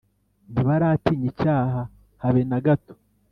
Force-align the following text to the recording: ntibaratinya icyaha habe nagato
ntibaratinya 0.51 1.27
icyaha 1.31 1.79
habe 2.21 2.41
nagato 2.49 2.93